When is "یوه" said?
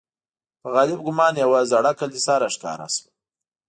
1.43-1.59